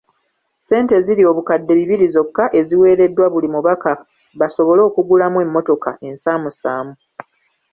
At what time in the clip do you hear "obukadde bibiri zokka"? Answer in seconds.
1.31-2.43